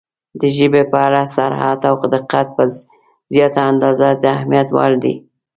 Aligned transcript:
•د 0.39 0.41
ژبې 0.57 0.83
په 0.91 0.97
اړه 1.07 1.21
صراحت 1.35 1.79
او 1.89 1.95
دقت 2.15 2.47
په 2.57 2.63
زیاته 3.33 3.61
اندازه 3.71 4.07
د 4.13 4.23
اهمیت 4.35 4.67
وړ 4.71 4.91
دی. 5.03 5.15